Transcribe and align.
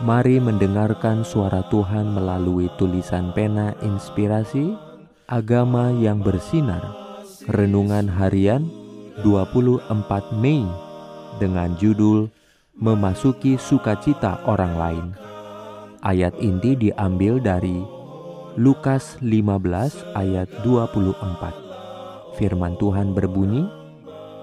Mari 0.00 0.40
mendengarkan 0.40 1.28
suara 1.28 1.60
Tuhan 1.68 2.16
melalui 2.16 2.72
tulisan 2.80 3.36
pena 3.36 3.76
inspirasi 3.84 4.72
Agama 5.28 5.92
yang 5.92 6.24
bersinar 6.24 6.80
Renungan 7.44 8.08
harian 8.08 8.64
24 9.20 9.92
Mei 10.40 10.64
Dengan 11.36 11.76
judul 11.76 12.32
Memasuki 12.80 13.60
sukacita 13.60 14.40
orang 14.48 14.72
lain 14.80 15.06
Ayat 16.00 16.32
inti 16.40 16.80
diambil 16.80 17.36
dari 17.36 17.84
Lukas 18.56 19.20
15 19.20 20.16
ayat 20.16 20.48
24 20.64 22.40
Firman 22.40 22.72
Tuhan 22.80 23.12
berbunyi 23.12 23.68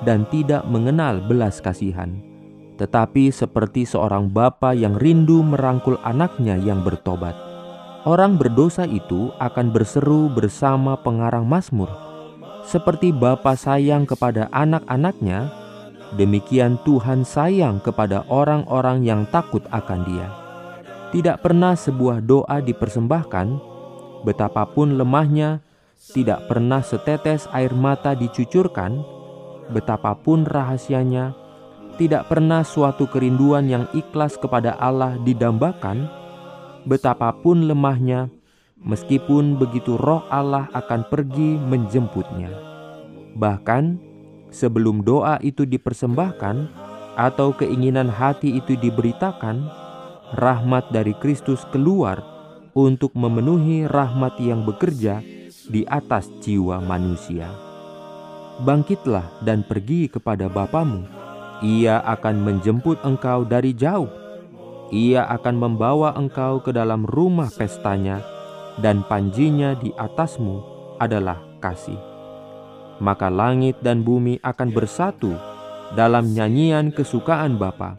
dan 0.03 0.25
tidak 0.33 0.65
mengenal 0.67 1.21
belas 1.23 1.61
kasihan, 1.61 2.19
tetapi 2.81 3.31
seperti 3.31 3.85
seorang 3.85 4.33
bapa 4.33 4.73
yang 4.75 4.97
rindu 4.97 5.45
merangkul 5.45 6.01
anaknya 6.03 6.57
yang 6.59 6.83
bertobat. 6.83 7.48
Orang 8.09 8.41
berdosa 8.41 8.89
itu 8.89 9.37
akan 9.37 9.69
berseru 9.69 10.33
bersama 10.33 10.97
pengarang 10.97 11.45
Mazmur, 11.45 11.93
seperti 12.65 13.13
Bapa 13.13 13.53
sayang 13.53 14.09
kepada 14.09 14.49
anak-anaknya, 14.49 15.53
demikian 16.17 16.81
Tuhan 16.89 17.29
sayang 17.29 17.85
kepada 17.85 18.25
orang-orang 18.33 19.05
yang 19.05 19.29
takut 19.29 19.61
akan 19.69 20.09
Dia. 20.09 20.25
Tidak 21.13 21.45
pernah 21.45 21.77
sebuah 21.77 22.25
doa 22.25 22.65
dipersembahkan, 22.65 23.47
betapapun 24.25 24.97
lemahnya, 24.97 25.61
tidak 26.01 26.49
pernah 26.49 26.81
setetes 26.81 27.45
air 27.53 27.77
mata 27.77 28.17
dicucurkan, 28.17 29.05
betapapun 29.69 30.49
rahasianya, 30.49 31.37
tidak 32.01 32.25
pernah 32.33 32.65
suatu 32.65 33.05
kerinduan 33.05 33.69
yang 33.69 33.85
ikhlas 33.93 34.41
kepada 34.41 34.81
Allah 34.81 35.21
didambakan 35.21 36.18
betapapun 36.89 37.69
lemahnya, 37.69 38.33
meskipun 38.81 39.61
begitu 39.61 40.01
roh 40.01 40.25
Allah 40.33 40.73
akan 40.73 41.05
pergi 41.13 41.61
menjemputnya. 41.61 42.49
Bahkan 43.37 44.01
sebelum 44.49 45.05
doa 45.05 45.37
itu 45.45 45.69
dipersembahkan 45.69 46.57
atau 47.21 47.53
keinginan 47.53 48.09
hati 48.09 48.57
itu 48.57 48.75
diberitakan, 48.81 49.69
rahmat 50.41 50.89
dari 50.89 51.13
Kristus 51.21 51.69
keluar 51.69 52.25
untuk 52.73 53.13
memenuhi 53.13 53.85
rahmat 53.85 54.41
yang 54.41 54.65
bekerja 54.65 55.21
di 55.69 55.85
atas 55.85 56.33
jiwa 56.41 56.81
manusia. 56.81 57.53
Bangkitlah 58.65 59.45
dan 59.45 59.63
pergi 59.63 60.11
kepada 60.11 60.51
Bapamu. 60.51 61.05
Ia 61.63 62.03
akan 62.07 62.43
menjemput 62.43 63.03
engkau 63.03 63.43
dari 63.43 63.75
jauh 63.75 64.07
ia 64.91 65.25
akan 65.29 65.57
membawa 65.57 66.17
engkau 66.17 66.61
ke 66.65 66.73
dalam 66.73 67.05
rumah 67.05 67.49
pestanya, 67.53 68.25
dan 68.79 69.05
panjinya 69.05 69.75
di 69.77 69.93
atasmu 69.97 70.63
adalah 71.03 71.39
kasih. 71.59 71.99
Maka 72.99 73.31
langit 73.31 73.79
dan 73.79 74.03
bumi 74.03 74.43
akan 74.43 74.69
bersatu 74.75 75.35
dalam 75.95 76.35
nyanyian 76.35 76.91
kesukaan 76.91 77.57
Bapa, 77.57 77.97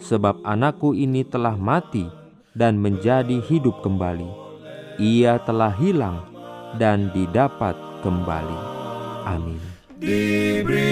sebab 0.00 0.40
anakku 0.42 0.96
ini 0.96 1.22
telah 1.22 1.54
mati 1.54 2.08
dan 2.56 2.80
menjadi 2.80 3.40
hidup 3.44 3.80
kembali. 3.84 4.28
Ia 5.00 5.40
telah 5.44 5.72
hilang 5.76 6.24
dan 6.76 7.12
didapat 7.12 7.76
kembali. 8.04 8.58
Amin. 9.24 9.60
Diberikannya 10.02 10.91